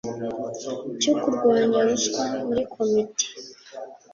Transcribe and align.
cyo 1.01 1.13
kurwanya 1.21 1.79
ruswa 1.87 2.23
muri 2.45 2.63
komite 2.73 3.25